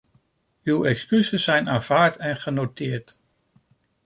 Uw 0.63 0.85
excuses 0.85 1.43
zijn 1.43 1.69
aanvaard 1.69 2.17
en 2.17 2.37
genoteerd. 2.37 3.17